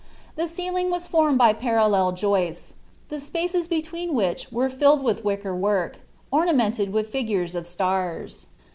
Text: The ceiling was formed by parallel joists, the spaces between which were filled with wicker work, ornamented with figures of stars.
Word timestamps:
The 0.35 0.47
ceiling 0.47 0.89
was 0.89 1.05
formed 1.05 1.37
by 1.37 1.53
parallel 1.53 2.13
joists, 2.13 2.73
the 3.09 3.19
spaces 3.19 3.67
between 3.67 4.15
which 4.15 4.51
were 4.51 4.67
filled 4.67 5.03
with 5.03 5.23
wicker 5.23 5.55
work, 5.55 5.97
ornamented 6.31 6.91
with 6.91 7.11
figures 7.11 7.53
of 7.53 7.67
stars. 7.67 8.47